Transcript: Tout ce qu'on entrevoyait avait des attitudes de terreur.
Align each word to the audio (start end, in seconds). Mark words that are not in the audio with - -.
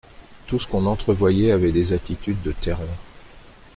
Tout 0.47 0.57
ce 0.57 0.65
qu'on 0.67 0.87
entrevoyait 0.87 1.51
avait 1.51 1.71
des 1.71 1.93
attitudes 1.93 2.41
de 2.41 2.51
terreur. 2.53 2.89